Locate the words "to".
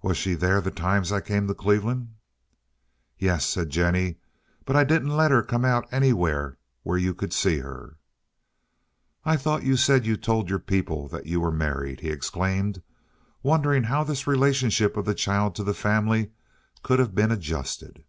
1.46-1.52, 15.56-15.64